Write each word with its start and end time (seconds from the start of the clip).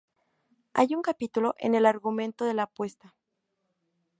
Hay 0.73 0.95
un 0.95 1.03
capítulo 1.03 1.53
en 1.59 1.75
el 1.75 1.85
argumento 1.85 2.43
de 2.43 2.55
la 2.55 2.63
apuesta. 2.63 3.13